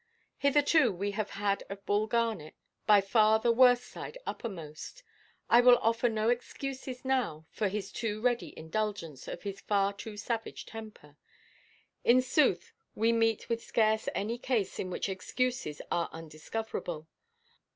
Hitherto 0.39 0.91
we 0.91 1.11
have 1.11 1.29
had 1.29 1.61
of 1.69 1.85
Bull 1.85 2.07
Garnet 2.07 2.55
by 2.87 3.01
far 3.01 3.37
the 3.37 3.51
worse 3.51 3.83
side 3.83 4.17
uppermost. 4.25 5.03
I 5.47 5.61
will 5.61 5.77
offer 5.77 6.09
no 6.09 6.29
excuses 6.29 7.05
now 7.05 7.45
for 7.51 7.67
his 7.67 7.91
too 7.91 8.19
ready 8.19 8.51
indulgence 8.57 9.27
of 9.27 9.43
his 9.43 9.61
far 9.61 9.93
too 9.93 10.17
savage 10.17 10.65
temper. 10.65 11.17
In 12.03 12.19
sooth, 12.23 12.73
we 12.95 13.13
meet 13.13 13.47
with 13.47 13.61
scarce 13.63 14.09
any 14.15 14.39
case 14.39 14.79
in 14.79 14.89
which 14.89 15.07
excuses 15.07 15.83
are 15.91 16.09
undiscoverable. 16.11 17.07